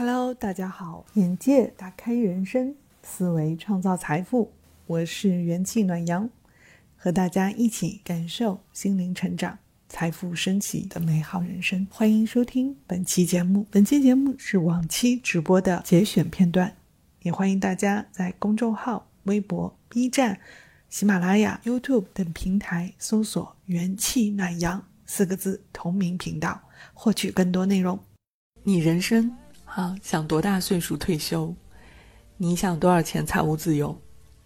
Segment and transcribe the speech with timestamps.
[0.00, 4.52] Hello，大家好，眼界打开人生，思维创造财富，
[4.86, 6.30] 我是元气暖阳，
[6.96, 9.58] 和大家一起感受心灵成长、
[9.88, 11.84] 财富升起的美好人生。
[11.90, 16.76] 欢迎收听本期节目，本期节目是往期直播的节选片段，
[17.22, 20.38] 也欢迎大家在公众号、微博、B 站、
[20.88, 26.60] 喜马拉雅、YouTube 等平台搜索“元气暖阳”四个字同名频道，
[26.94, 27.98] 获取更多内容。
[28.62, 29.36] 你人生。
[29.74, 31.54] 啊，想多大岁数退休？
[32.36, 33.96] 你想多少钱财务自由？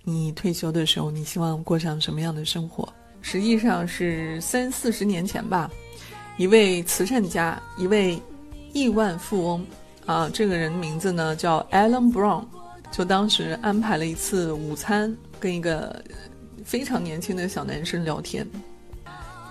[0.05, 2.93] 你退休的时候，你希望过上什么样的生活？
[3.21, 5.71] 实际上是三四十年前吧，
[6.37, 8.21] 一位慈善家，一位
[8.73, 9.67] 亿万富翁
[10.07, 12.45] 啊，这个人名字呢叫 Alan Brown，
[12.91, 16.05] 就当时安排了一次午餐，跟一个
[16.65, 18.47] 非常年轻的小男生聊天。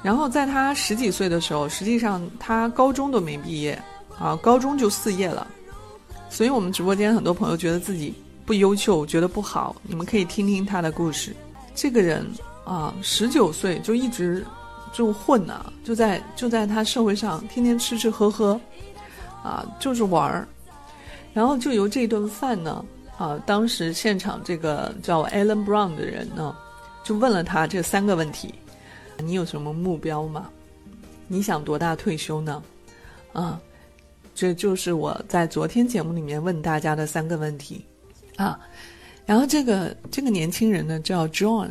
[0.03, 3.81] 然后在他十几岁的时候，实际上他高中都没毕业
[4.19, 5.47] 啊，高中就肄业了。
[6.31, 8.13] 所以，我们直播间很多朋友觉得自己
[8.45, 9.75] 不优秀，觉得不好。
[9.83, 11.35] 你们可以听听他的故事。
[11.75, 12.25] 这个人
[12.63, 14.45] 啊，十九岁就一直
[14.93, 18.59] 就混呐，就在就在他社会上天天吃吃喝喝，
[19.43, 20.47] 啊，就是玩儿。
[21.33, 22.83] 然后就由这顿饭呢，
[23.17, 26.55] 啊，当时现场这个叫 Alan Brown 的人呢，
[27.03, 28.55] 就问了他这三个问题：
[29.19, 30.49] 你有什么目标吗？
[31.27, 32.63] 你想多大退休呢？
[33.33, 33.59] 啊？
[34.41, 37.85] 这就是我在昨天节目里面问大家的三个问题，
[38.37, 38.59] 啊，
[39.23, 41.69] 然后这个这个年轻人呢叫 John，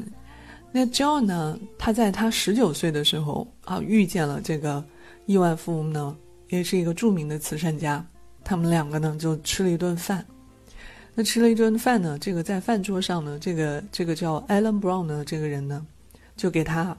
[0.70, 4.84] 那 John 呢，他在他十九岁的时候啊遇见了这个
[5.26, 6.16] 亿万富翁呢，
[6.50, 8.06] 也是一个著名的慈善家，
[8.44, 10.24] 他们两个呢就吃了一顿饭，
[11.12, 15.84] 那吃了一顿饭呢，这个在饭桌上呢，这个这个叫 Alan Brown 的这个人呢，
[16.36, 16.96] 就给他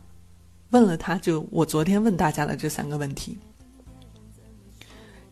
[0.72, 3.38] 问了他就我昨天问大家的这三个问题。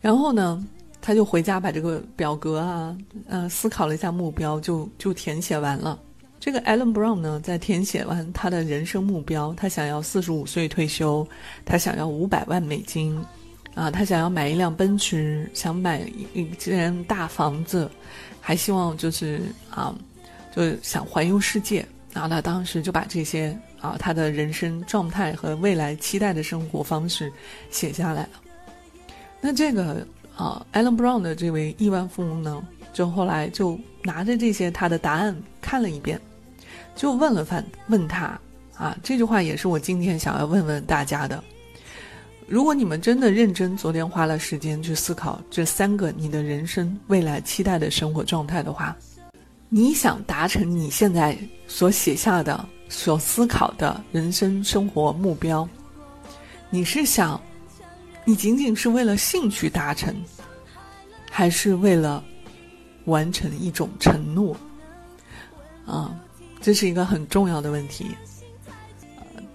[0.00, 0.64] 然后呢，
[1.00, 2.96] 他就回家把这个表格啊，
[3.28, 5.98] 呃，思考了一下目标，就就填写完了。
[6.38, 11.26] 这个 Alan Brown 呢，在填写完他的人生目标，他想要四十五岁退休，
[11.66, 13.22] 他想要五百万美金，
[13.74, 16.00] 啊，他想要买一辆奔驰，想买
[16.32, 17.90] 一间大房子，
[18.40, 19.94] 还希望就是啊，
[20.56, 21.86] 就想环游世界。
[22.12, 27.30] 然后他当时就把这些啊，他的人生状态和未来期待的生活方式
[27.70, 28.30] 写下来了。
[29.40, 30.06] 那这个
[30.36, 32.62] 啊，Alan Brown 的这位亿万富翁呢，
[32.92, 36.20] 就后来就拿着这些他的答案看了一遍，
[36.94, 38.38] 就问了范问他
[38.76, 41.42] 啊，这句话也是我今天想要问问大家的。
[42.46, 48.94] 如果你们真的认真，昨天花了时间去思考这三个你的人生未来期待的生活状态的话，
[49.68, 55.66] 你想达成你现在所写下的、所思考的人生生活目标，
[56.68, 57.40] 你是想？
[58.30, 60.14] 你仅仅是为了兴趣达成，
[61.28, 62.22] 还是为了
[63.06, 64.56] 完成一种承诺？
[65.84, 66.16] 啊，
[66.60, 68.06] 这是一个很重要的问题。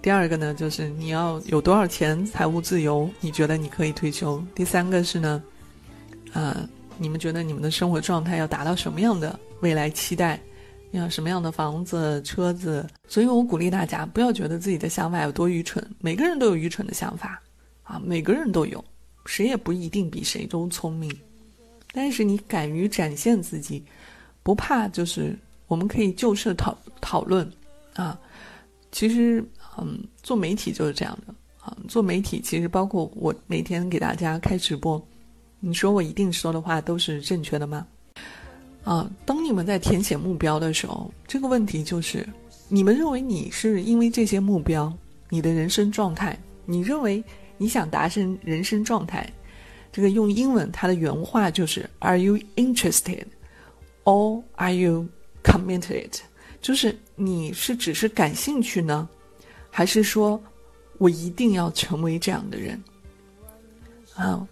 [0.02, 3.08] 第二个呢，就是你要有多少钱财务自由？
[3.18, 4.44] 你觉得你可以退休？
[4.54, 5.42] 第三个是呢，
[6.34, 10.38] 啊，你们觉得你们的生活状态要达到什么样的未来期待？
[10.90, 12.86] 要什么样的房子、车子？
[13.08, 17.40] 所以我鼓励大家不要觉得自己的想法有多愚蠢，每个人都有愚蠢的想法。
[17.86, 18.84] 啊，每个人都有，
[19.26, 21.08] 谁也不一定比谁都聪明，
[21.92, 23.84] 但是你敢于展现自己，
[24.42, 25.38] 不怕，就是
[25.68, 27.48] 我们可以就事讨讨论
[27.94, 28.18] 啊。
[28.90, 29.44] 其实，
[29.78, 31.76] 嗯，做媒体就是这样的啊。
[31.86, 35.00] 做媒体其实包括我每天给大家开直播，
[35.60, 37.86] 你说我一定说的话都是正确的吗？
[38.82, 42.28] 啊，当你们在填写目标的时候，这个问题就是，
[42.68, 44.92] 你们认为你是因为这些目标，
[45.28, 47.22] 你的人生状态，你认为？
[47.58, 49.28] 你想达成人生状态，
[49.92, 53.24] 这个用英文它的原话就是 “Are you interested,
[54.04, 55.06] or are you
[55.42, 56.10] committed？”
[56.60, 59.08] 就是你是只是感兴趣呢，
[59.70, 60.42] 还是说
[60.98, 62.82] 我一定要成为这样的人？
[64.16, 64.46] 啊，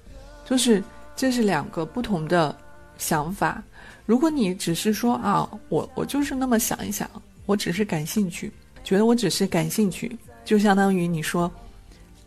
[0.44, 0.82] 就是
[1.16, 2.56] 这是两个不同的
[2.98, 3.62] 想法。
[4.06, 7.11] 如果你只是说啊，我我就是那么想一想，
[7.46, 8.52] 我只是感兴趣，
[8.84, 11.50] 觉得我只是感兴趣，就相当于你说。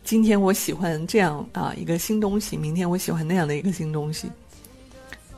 [0.08, 4.26] 今天我喜欢这样啊一个新东西，明天我喜欢那样的一个新东西。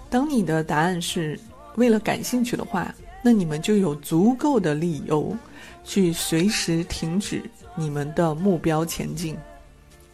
[0.08, 1.36] 当你的答案是
[1.74, 5.36] 为了感兴趣的话，那你们就有足够的理由
[5.82, 7.42] 去随时停止
[7.74, 9.36] 你们的目标前进。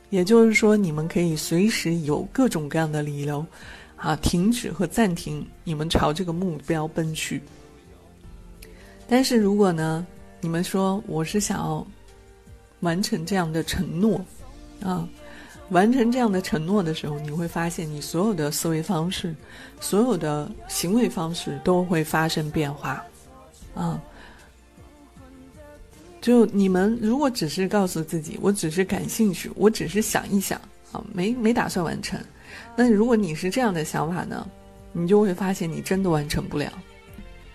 [0.08, 3.44] 也就是说，你们可以随时有各种各样的理由
[3.96, 7.42] 啊停止和暂停你们朝这个目标奔去。
[9.06, 10.06] 但是如果呢，
[10.40, 11.86] 你们说我是想要
[12.80, 14.18] 完成这样的承诺。
[14.82, 15.08] 啊，
[15.70, 19.34] 完成这样的承诺的时候，你会发现你所有的思维方式、
[19.80, 23.02] 所有的行为方式都会发生变化。
[23.74, 24.00] 啊，
[26.20, 30.60] 就你们如果只是告诉自己，我只是感兴趣，我只是想一想，
[30.92, 32.18] 啊，没没打算完成。
[32.74, 34.46] 那如果你是这样的想法呢，
[34.92, 36.72] 你就会发现你真的完成不了。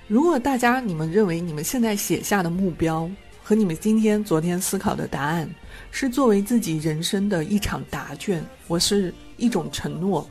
[0.07, 3.09] 如果大家你们认为你们现在写下的目标
[3.51, 5.45] 和你们今天、昨天思考的答案
[5.91, 10.25] 是作为自己人生的一场答卷，我是一种承诺。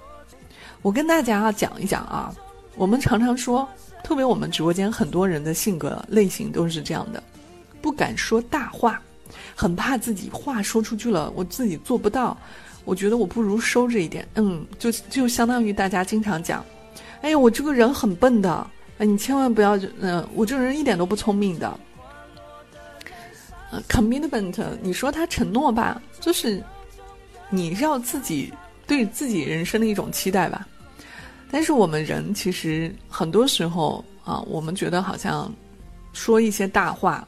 [0.80, 2.34] 我跟大家要讲一讲啊，
[2.76, 3.68] 我们常常说。
[4.02, 7.22] 特别我们直播间很多人的性格类型都是这样的，
[7.82, 8.98] 不敢说大话，
[9.54, 12.34] 很怕自己话说出去了，我自己做不到，
[12.86, 14.26] 我觉得我不如收着一点。
[14.36, 16.64] 嗯，就就相当于大家经常讲，
[17.20, 21.78] 哎呀，我这个人很笨的，哎，你千万不要，嗯，我这个人一点都不聪明的。
[23.70, 26.62] 呃，commitment，你说他承诺吧，就是
[27.48, 28.52] 你要自己
[28.86, 30.66] 对自己人生的一种期待吧。
[31.50, 35.52] 但是我们人其实很多时候啊，我们觉得好像
[36.12, 37.26] 说一些大话，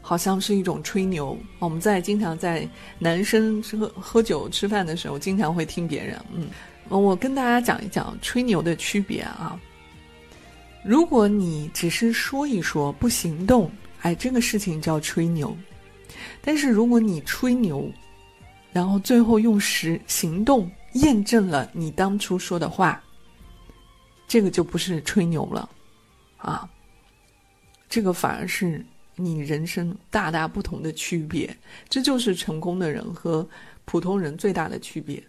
[0.00, 1.36] 好像是一种吹牛。
[1.58, 2.68] 我们在经常在
[2.98, 6.16] 男生喝喝酒吃饭的时候，经常会听别人。
[6.32, 6.48] 嗯，
[6.88, 9.58] 我跟大家讲一讲吹牛的区别啊。
[10.84, 13.68] 如果你只是说一说不行动，
[14.02, 15.56] 哎，这个事情叫吹牛。
[16.40, 17.90] 但是如果你吹牛，
[18.72, 23.02] 然后最后用实行动验证了你当初说的话。
[24.28, 25.70] 这个就不是吹牛了，
[26.36, 26.68] 啊，
[27.88, 28.84] 这个反而是
[29.14, 31.56] 你人生大大不同的区别。
[31.88, 33.48] 这就是成功的人和
[33.84, 35.22] 普通人最大的区别。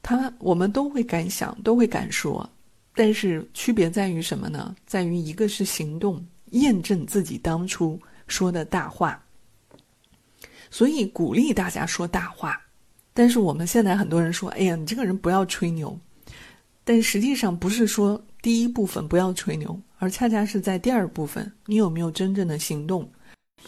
[0.00, 2.48] 他我们都会敢想，都会敢说，
[2.94, 4.74] 但是区别在于什么呢？
[4.86, 9.22] 在于一个是行动，验证自己当初说的大话。
[10.70, 12.60] 所以鼓励大家说大话，
[13.12, 15.98] 但是我们现在很多人说：“哎呀，你这个人不要吹牛。”
[16.84, 18.22] 但实际上不是说。
[18.42, 23.06] 第一部分不要吹牛，而恰恰是在第二部分，你有没有真正的行动？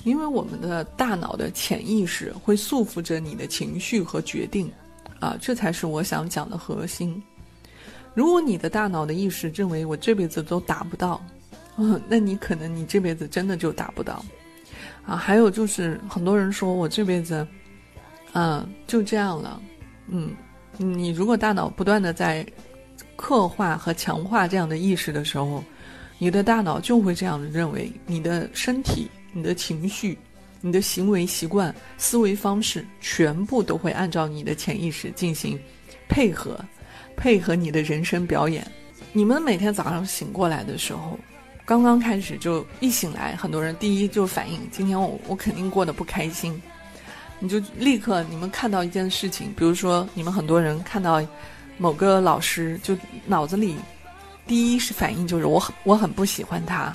[0.03, 4.73] 因为我们的大脑的潜意识会束缚着你的情绪和决定，
[5.21, 7.23] 啊，这才是我想讲的核心。
[8.15, 11.23] 如果你的大脑的意识认为我这辈子都达不到，
[11.77, 14.25] 嗯，那你可能你这辈子真的就达不到。
[15.07, 17.47] 啊，还有就是很多人说我这辈子，
[18.33, 19.61] 嗯，就这样了，
[20.09, 20.35] 嗯，
[20.77, 22.47] 你如果大脑不断的在。
[23.15, 25.63] 刻画和强化这样的意识的时候，
[26.19, 30.19] 你的大脑就会这样认为：你的身体、你的情绪、
[30.61, 35.57] 你的行为习惯、思维方式，全部都会按照你的潜意识进行
[36.09, 36.59] 配合，
[37.15, 38.67] 配合你的人生表演。
[39.13, 41.17] 你们每天早上醒过来的时候，
[41.73, 46.61] 刚刚开始就一醒来，很多人第一就反应：今天我我肯定过得不开心。
[47.39, 51.23] 你就立刻你们看到一件事情，比如说你们很多人看到。
[51.79, 52.97] 某个老师就
[53.27, 53.75] 脑子里
[54.47, 56.95] 第一是反应就是我很我很不喜欢他，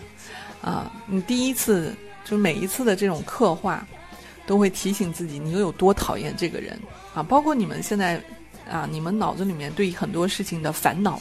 [0.61, 3.85] 啊，你第一次就每一次的这种刻画，
[4.45, 6.79] 都会提醒自己你又有多讨厌这个人
[7.13, 7.23] 啊。
[7.23, 8.21] 包括你们现在
[8.69, 11.19] 啊，你们脑子里面对很多事情的烦恼，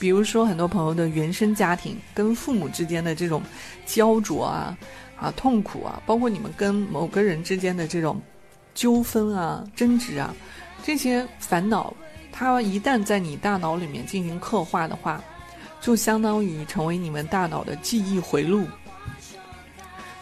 [0.00, 3.42] 比如说很多朋友的原生家庭跟父母之间的这种
[3.84, 4.76] 焦灼啊
[5.20, 8.18] 啊痛苦啊，包括你们跟某个人之间的这种
[8.74, 10.34] 纠纷啊争执啊
[10.82, 11.94] 这些烦恼。
[12.32, 15.22] 它一旦在你大脑里面进行刻画的话，
[15.80, 18.66] 就相当于成为你们大脑的记忆回路。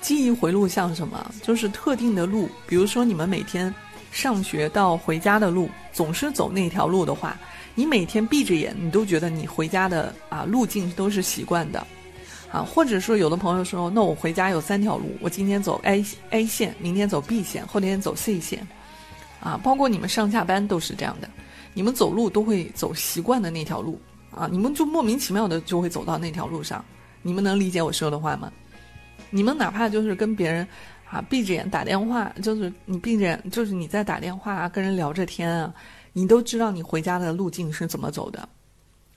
[0.01, 1.31] 记忆回路像什么？
[1.43, 3.73] 就是特定的路，比如说你们每天
[4.11, 7.37] 上学到回家的路，总是走那条路的话，
[7.79, 11.87] 你每天闭着眼，你都觉得你回家的啊路径都是习惯的，
[12.51, 18.67] 啊，或者说有的朋友说，那我回家有三条路，我今天走 A A 线，明天走 B 线，后天走 C 线，
[19.39, 21.31] 啊，包括你们上下班都是这样的。
[21.73, 23.97] 你们走路都会走习惯的那条路
[24.33, 26.85] 啊，你们就莫名其妙的就会走到那条路上。
[27.23, 28.51] 你们能理解我说的话吗？
[29.31, 30.67] 你们哪怕就是跟别人
[31.09, 35.73] 啊闭着眼打电话，就是你闭着眼，就是你在打电话啊，跟人聊着天啊，
[36.13, 38.49] 你都知道你回家的路径是怎么走的。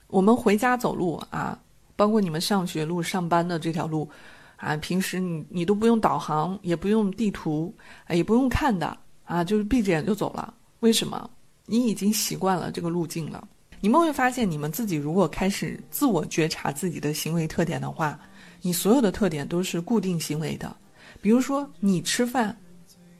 [0.08, 1.58] 我们回家走路啊，
[1.96, 4.08] 包括你们上学路、上班的这条路
[4.56, 7.74] 啊，平时你你都不用导航，也不用地图，
[8.10, 10.52] 也不用看的啊，就是闭着眼就走了。
[10.80, 11.30] 为什么？
[11.66, 13.46] 你已经习惯了这个路径了。
[13.80, 18.18] 你们会发现，你们自己如果开始自我觉察自己的行为特点的话，
[18.60, 20.76] 你所有的特点都是固定行为的。
[21.20, 22.56] 比如说，你吃饭，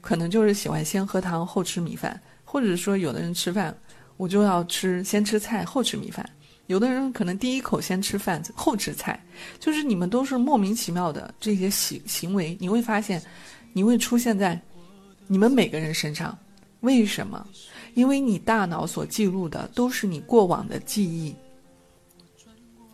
[0.00, 2.20] 可能就是喜欢先喝汤后吃米饭，
[2.52, 3.74] 或者说有的人吃饭，
[4.18, 6.28] 我就要吃先吃菜后吃米饭。
[6.66, 9.18] 有的人可能第一口先吃饭后吃菜，
[9.58, 13.22] 就是你们都是莫名其妙的这些行行为，你会发现，
[13.72, 14.60] 你会出现在
[15.26, 16.38] 你们每个人身上。
[16.80, 17.46] 为什么？
[17.94, 21.34] 因为你大脑所记录的都是你过往的记忆，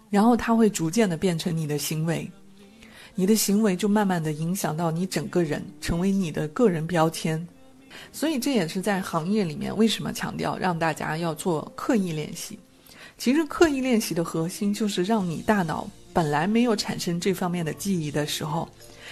[0.08, 2.30] 然后它会逐渐的变成你的行为，
[3.16, 7.44] 你的行为就慢慢的影响到你整个人，成为你的个人标签。
[8.12, 12.58] 所以这也是在行业里面为什么强调让大家要做刻意练习。
[13.16, 18.68] 其实刻意练习的核心就是让你大脑本来没有产生这方面的记忆的时候，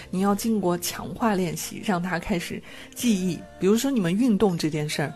[0.09, 2.61] 你要经过强化练习，让它开始
[2.95, 3.37] 记忆。
[3.59, 5.13] 比如说你们运动这件事儿，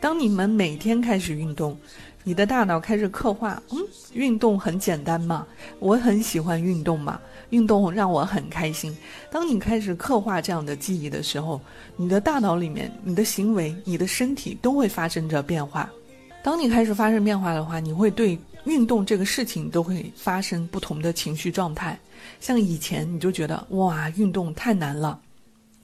[0.00, 1.78] 当你们每天开始运动，
[2.28, 3.78] 你的大脑开始刻画，嗯，
[4.12, 5.46] 运动很简单嘛，
[5.78, 7.20] 我很喜欢运动嘛。
[7.50, 8.92] 运动让我很开心。
[9.30, 11.60] 当你开始刻画这样的记忆的时候，
[11.96, 15.88] 你的大脑里面、你的行为、你的身体都会发生着变化。
[16.42, 21.96] 当你开始发生变化的话，你会对运动这个事情都会发生不同的情绪状态。
[22.40, 25.20] 像以前你就觉得哇，运动太难了，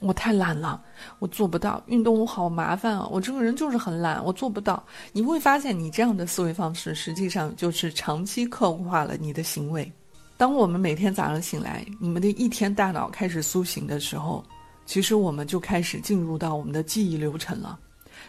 [0.03, 0.83] 我太懒了，
[1.19, 1.83] 我做不到。
[1.87, 4.85] 运动我好麻烦啊，我这个人就是很懒，我做不到。
[5.13, 9.91] 你会发现，你这样的思维方式实际上就是长期刻画了你的行为。
[10.37, 14.45] 当我们每天早上醒来，你们的一天大脑开始苏醒的时候，
[14.85, 17.79] 其实我们就开始进入到我们的记忆流程了。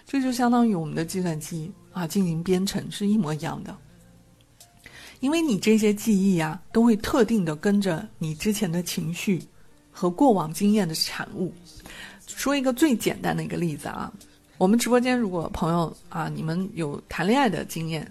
[0.06, 3.76] 这就相当于我们的计算机啊进行编程是一模一样的。
[5.22, 9.42] 因为你这些记忆啊，都会特定的跟着你之前的情绪
[9.94, 11.54] 和过往经验的产物。
[12.26, 14.12] 说一个最简单的一个例子啊，
[14.58, 18.06] 我们直播间如果朋友啊，你们有谈恋爱的经验，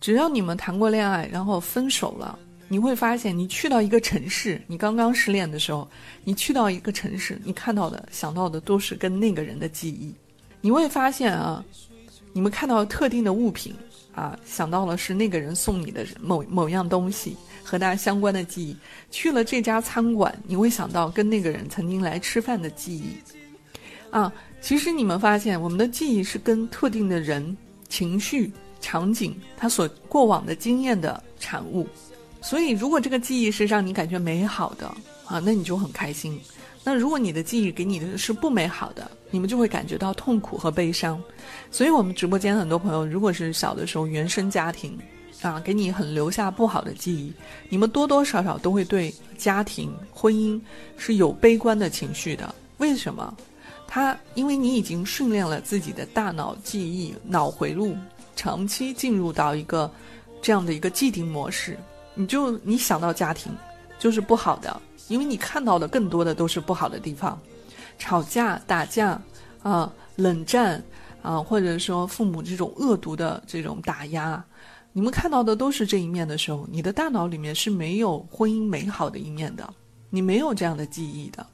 [0.00, 2.38] 只要你们谈过恋爱，然后分手了。
[2.66, 5.88] 你会发现，你去到一个城市，你刚刚失恋的时候，
[6.24, 10.12] 你去到一个城市，你看到的、想到的都是跟那个人的记忆。
[10.62, 11.62] 你会发现啊，
[12.32, 13.74] 你们看到特定的物品
[14.14, 18.76] 啊，想到了是那个人送你的某某样东西和他相关的记忆。
[19.10, 23.16] 去了这家餐馆，你会想到跟那个人曾经来吃饭的记忆。
[24.10, 27.56] 啊，其实你们发现，我们的记忆是跟特定的人、
[27.88, 31.88] 情绪、场景，他所过往的经验的产物。
[32.40, 34.86] 所以，如果这个记忆是让你感觉美好的
[35.26, 36.38] 啊，那你就很开心；
[36.84, 41.20] 那如果你的记忆给你的是不美好的，你们就会感觉到痛苦和悲伤。
[41.70, 44.98] 所以，我们直播间很多朋友，如果是小的时候原生家庭
[45.40, 47.32] 啊，给你很留下不好的记忆，
[47.70, 50.60] 你们多多少少都会对家庭、婚姻
[50.98, 52.54] 是有悲观的情绪的。
[52.76, 53.34] 为什么？
[53.86, 57.96] 他因为你已经训练了自己的大脑记忆、脑回路，
[58.36, 59.90] 长期进入到一个
[60.42, 61.78] 这样的一个既定模式。
[62.14, 63.52] 你就你想到家庭，
[63.98, 67.38] 就是不好的，因为你看到的更多的都是不好的地方，
[67.98, 69.20] 吵架、打架，
[69.62, 70.82] 啊，冷战，
[71.22, 74.42] 啊，或者说父母这种恶毒的这种打压，
[74.92, 79.72] 你们看到的都是这一面的时候，你的大脑里面是没有婚姻美好的一面的，
[80.10, 81.46] 你没有这样的记忆的，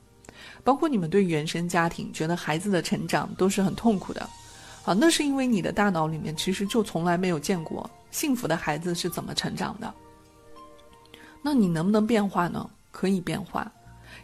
[0.62, 4.20] 包括你们对原生家庭觉得孩子的成长都是很痛苦的，
[4.84, 9.92] 啊，那是因为你的大脑里面其实就从来没有见过幸福的孩子是怎么成长的。
[11.42, 12.68] 那你能不能变化呢？
[12.90, 13.70] 可以变化，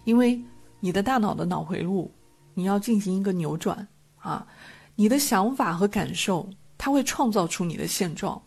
[0.04, 0.40] 因为
[0.80, 2.10] 你的大脑的脑回路，
[2.54, 3.86] 你要进行一个扭转
[4.18, 4.46] 啊！
[4.94, 8.40] 你的想法和感受，它会创造出你的现状。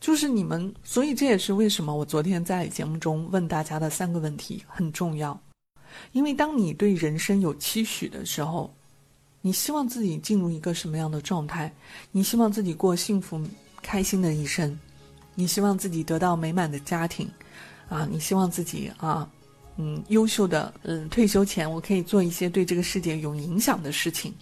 [0.00, 5.38] 就是你们，所以这也是为什么我昨天在节目中问大家的三个问题很重要。
[6.12, 8.74] 因为当你对人生有期许的时候，
[9.40, 11.72] 你希望自己进入一个什么样的状态？
[12.10, 13.40] 你希望自己过幸福、
[13.80, 14.78] 开心的一生？
[15.34, 17.30] 你希望自己得到美满的家庭？
[17.88, 19.28] 啊，你希望自己啊，
[19.76, 24.34] 嗯，优秀的，嗯，退休前我可以做一些对这个世界有影响的事情。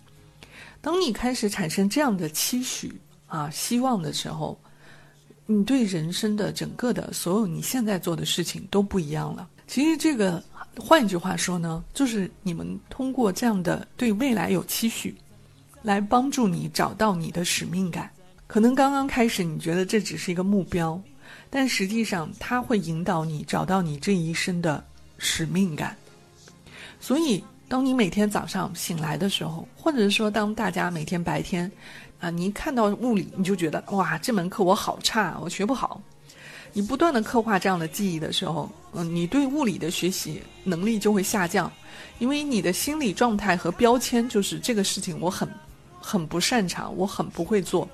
[0.81, 2.93] 当你开始产生这样的期许
[3.27, 4.59] 啊、希望的时候，
[5.47, 9.49] 你对人生的整个的所有你现在做的事情都不一样了。
[9.67, 10.43] 其实这个，
[10.77, 15.15] 换一句话说呢，就是你们通过这样的对未来有期许，
[15.83, 18.11] 来帮助你找到你的使命感。
[18.49, 21.01] 可能刚刚开始你觉得这只是一个目标。
[21.51, 24.83] 但实际上，它会引导你找到你这一生的
[25.19, 25.97] 使命感。
[27.01, 31.71] 所以，当你每天早上醒来的时候，或者是说，当大家每天白天，
[32.21, 36.01] 啊，你一看到物理，你就觉得哇，这门课我好差，我学不好。
[36.73, 41.71] 你不断的刻画这样的记忆的时候，嗯，你对物理的学习能力就会下降，
[42.21, 45.49] 因为你的心理状态和标签就是这个事情我很，
[46.01, 47.89] 很不擅长，我很不会做。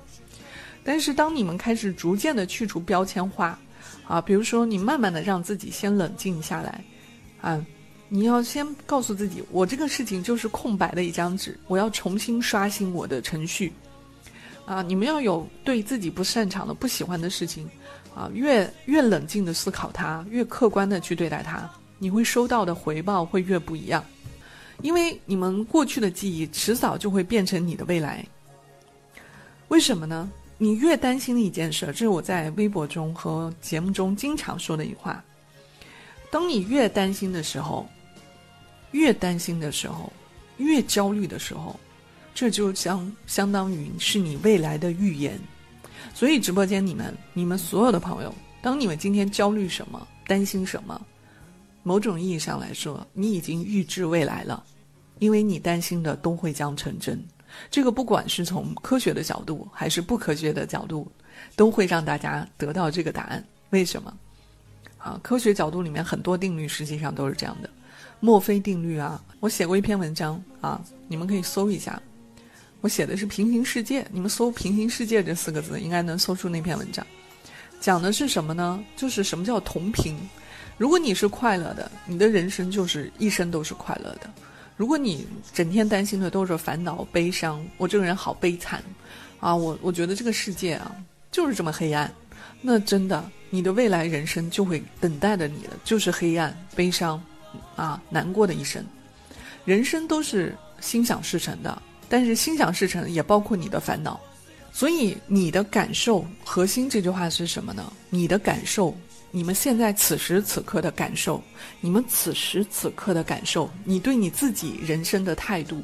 [0.87, 3.59] 但是，当你们开始逐渐的去除标签化，
[4.07, 6.81] 啊，比如说你慢慢的让自己先冷静下来，
[7.41, 7.61] 啊，
[8.07, 13.73] 你要先告诉自己，我这个事情就是空白的一张纸，我要重新刷新我的程序，
[14.65, 17.69] 啊，你们要有对自己不擅长的、不喜欢的事情，
[18.15, 24.01] 啊，越越冷静的思考它，越客观的去对待它，你会收到的回报会越不一样，
[24.81, 28.25] 因为你们过去的记忆迟早就会变成你的未来。
[29.67, 30.31] 为什么呢？
[30.57, 35.23] 你越担心的一件事，这是我在微博中和节目中经常说的一句话。
[36.31, 37.87] 当你越担心的时候，
[38.91, 40.11] 越担心的时候，
[40.57, 41.79] 越焦虑的时候，
[42.33, 45.39] 这就相相当于是你未来的预言。
[46.13, 50.99] 所以，直播间你们、你们所有的朋友，当你们今天焦虑什么、担心什么，
[51.83, 54.63] 某种意义上来说，你已经预知未来了，
[55.19, 57.23] 因为你担心的都会将成真。
[57.69, 61.09] 这个不管是从科学的角度还是不科学的角度，
[61.55, 63.43] 都会让大家得到这个答案。
[63.69, 64.13] 为什么？
[64.97, 67.69] 啊，科学角度里面很多定律实际上都是这样的。
[68.19, 72.01] 墨菲定律啊，我写过一篇文章啊，你们可以搜一下。
[72.81, 77.05] 我写的是平行世界，你们搜“平行世界”这四个字，应该能搜出那篇文章。
[77.79, 78.83] 讲的是什么呢？
[78.95, 80.17] 就是什么叫同频。
[80.77, 84.29] 如果你是快乐的，你的人生就是一生都是快乐的。
[84.77, 88.81] 如果你整天担心的都是烦恼、悲伤，我这个人好悲惨，
[89.39, 90.95] 啊，我我觉得这个世界啊
[91.31, 92.13] 就是这么黑暗，
[92.61, 97.19] 那真的你的未来人生就会等待着你的就是黑暗、悲伤，
[97.75, 98.85] 啊，难过的一生。
[99.65, 104.19] 人生都是心想事成的，但是心想事成也包括你的烦恼，
[104.71, 107.91] 所以你的感受核心这句话是什么呢？
[108.11, 108.95] 你的感受。
[109.37, 111.43] 你们现在此时此刻的感受，
[111.79, 115.79] 你们此时此刻的感受，你对你自己人生的态度，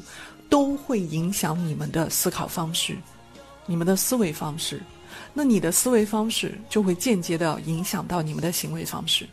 [0.49, 2.97] 都会影响你们的思考方式，
[3.67, 4.81] 你们的思维方式。
[5.35, 9.29] 那你的思维方式就会间接的影响到你们的行为方式。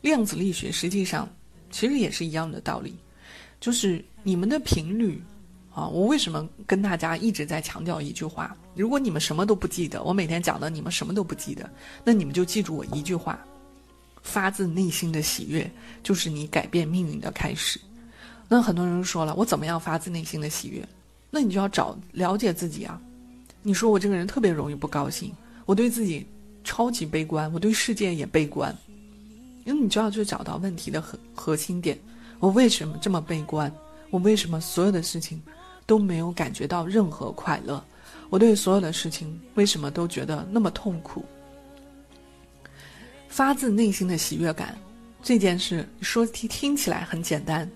[0.00, 1.28] 量子力学实际上
[1.70, 2.96] 其实也是一样的道理，
[3.60, 5.22] 就是你们的频率。
[5.72, 8.56] 啊，我为什么跟大家一直在强调一句话？
[8.74, 11.68] 如果你们什么都不记得，我每天讲的你们什么都不记得，
[12.04, 13.38] 那你们就记住我一句话：
[14.22, 15.70] 发自内心的喜悦
[16.02, 17.80] 就是你改变命运的开始。
[18.48, 20.86] 那很多人说了，我怎么样发自内心的喜悦？
[21.30, 23.00] 那你就要找了解自己啊。
[23.62, 25.32] 你说我这个人特别容易不高兴，
[25.66, 26.26] 我对自己
[26.64, 28.74] 超级悲观，我对世界也悲观，
[29.64, 31.98] 那你就要去找到问题的核核心点。
[32.38, 33.72] 我为什么这么悲观？
[34.10, 35.40] 我为什么所有的事情？
[35.86, 37.84] 都没有感觉到任何快乐，
[38.30, 41.24] 我对所有的事情为什么都觉得那么痛苦？
[43.28, 44.78] 发自内心的喜悦感
[45.22, 47.68] 这件事，说听听起来很简单，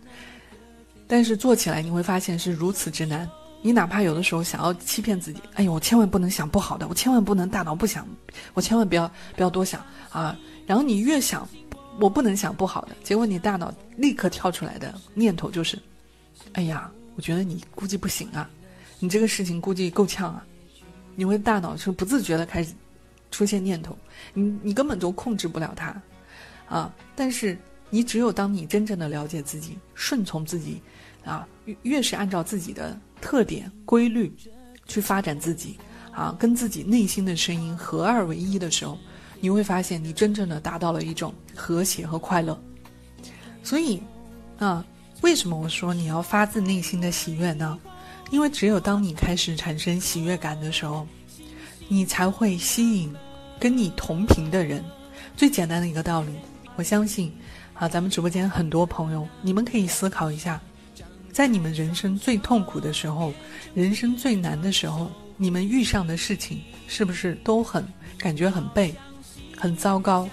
[1.06, 3.28] 但是做起来你会发现是如此之难。
[3.62, 8.06] 你哪怕有的时候想要欺骗自己，哎呦，我千万不能想不好的，我千万不能大脑不想，
[8.54, 10.38] 我千万不要不要多想啊。
[10.66, 11.48] 然后你越想，
[11.98, 15.76] 我不能想不好的，结果你大脑立刻跳出来的念头就是，
[16.52, 16.90] 哎呀。
[17.16, 18.50] 我觉得你估计不行啊，
[19.04, 20.42] 你这个事情估计够呛啊，
[21.14, 22.72] 你会大脑是不自觉的开始
[23.30, 23.94] 出现念头，
[24.32, 25.94] 你你根本就控制不了它，
[26.66, 26.90] 啊！
[27.14, 27.54] 但是
[27.90, 30.80] 你只有当你真正的了解自己，顺从自己，
[31.22, 31.46] 啊，
[31.82, 34.34] 越是按照自己的特点规律
[34.86, 35.78] 去发展自己，
[36.10, 38.98] 啊，跟自己内心的声音合二为一的时候，
[39.38, 42.58] 你会发现你真正的达到了一种和谐和快乐，
[43.62, 44.02] 所以，
[44.58, 44.82] 啊。
[45.20, 47.78] 为什么我说你要发自内心的喜悦呢？
[48.30, 51.06] 因为只有当你开始产生喜悦感的时候，
[51.88, 53.14] 你才会吸引
[53.60, 54.84] 跟你同频的人。
[55.36, 56.32] 最简单的一个道理，
[56.76, 57.32] 我相信，
[57.74, 60.60] 啊，咱们直播间很多朋友，你们可以思考一下，
[61.32, 63.32] 在你们人生最痛苦的时候，
[63.74, 67.84] 人生最难的时候，你们遇上的事情是不是都很
[68.16, 68.94] 感觉很背，
[69.56, 70.28] 很糟糕？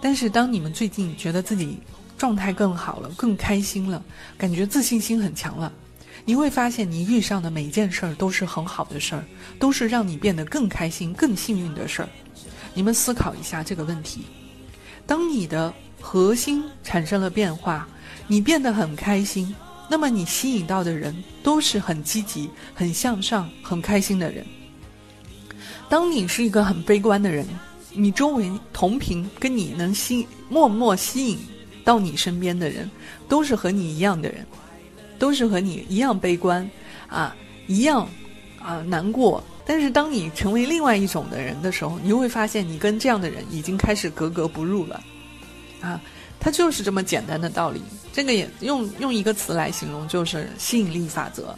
[0.00, 1.78] 但是当你们最近觉得自己，
[2.16, 4.02] 状态更好了，更开心了，
[4.38, 5.72] 感觉自信心很强了。
[6.24, 9.24] 你会发现，你遇上的每件事儿都是很好的事儿，
[9.58, 12.08] 都是让你变得更开心、更幸运的事儿。
[12.74, 14.26] 你们思考一下这个问题：
[15.06, 17.88] 当你的核心产生了变化，
[18.28, 19.54] 你变得很开心，
[19.90, 24.46] 那么你吸引到的人都是很积极、很向上、很开心的人。
[25.88, 27.46] 当你是一个很悲观的人，
[27.92, 31.38] 你周围同频跟你能吸默默吸引。
[31.84, 32.88] 到你身边的人，
[33.28, 34.46] 都是和你一样的人，
[35.22, 36.68] 都是和你一样悲观，
[37.06, 37.32] 啊，
[37.68, 38.08] 一样，
[38.60, 39.40] 啊难过。
[39.64, 45.00] 但是当你成为另外一种的人的时候，你就会发现你跟这样的人已经开始格格不入了，
[45.80, 46.00] 啊，
[46.40, 47.80] 它就是这么简单的道理。
[48.12, 51.56] 这个也用用一个词来形容，就是吸引力法则，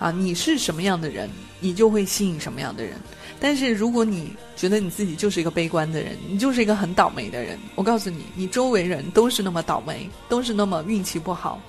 [0.00, 2.96] 啊，你是什么样的人，你就会吸引什么样的人。
[3.38, 11.60] 但是如果你觉得你自己就是一个悲观的人，你就是一个很倒霉的人，我告诉你，你周围人都是那么倒霉，都是那么运气不好，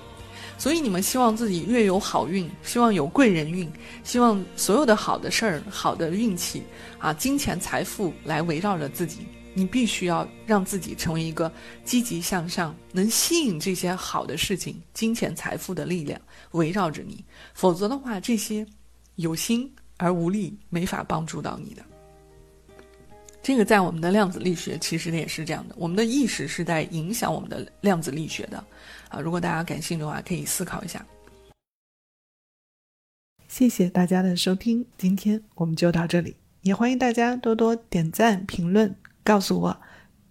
[0.58, 3.70] 所以你们希望自己越有好运，希望有贵人运，
[4.02, 6.62] 希望所有的好的事儿、好的运气
[6.98, 11.52] 啊、金钱财富来围绕着自己，你必须要让自己成为一个
[11.84, 16.20] 积极向上、能吸引这些好的事情、金钱财富的力量
[16.52, 18.66] 围绕着你，否则的话，这些
[19.16, 19.70] 有心。
[19.98, 21.82] 而无力没法帮助到你的。
[23.46, 28.58] 这个在我们的量子力学其实也是这样的，我们的意识是在影响我们的量子力学的
[29.08, 29.20] 啊。
[29.20, 31.06] 如果大家感兴趣的话，可以思考一下。
[33.46, 39.80] 谢谢大家的收听，今天我们就到这里，也欢迎大家多多点赞、评论，告诉我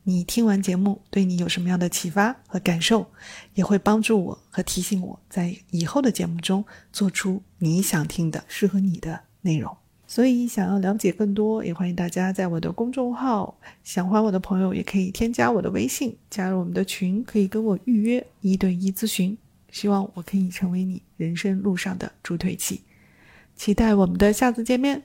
[0.04, 3.10] 你听完节目对你有什么样的启发和感受，
[3.54, 9.78] 也会帮助我和提醒我在以后的节目中做出你想听的、适合你的内容。
[10.08, 19.38] 所以，想要了解更多，也欢迎大家在我的公众号“想欢我的朋友”也可以添加我的微信，加入我们的群，可以跟我预约一对一咨询。
[19.72, 22.82] 希望我可以成为你人生路上的助推器。
[23.56, 25.02] 期待我们的下次见面。